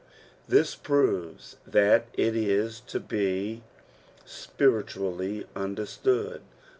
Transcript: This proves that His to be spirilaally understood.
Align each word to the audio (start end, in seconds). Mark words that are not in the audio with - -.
This 0.47 0.73
proves 0.73 1.57
that 1.67 2.07
His 2.17 2.79
to 2.87 2.99
be 2.99 3.61
spirilaally 4.25 5.45
understood. 5.55 6.41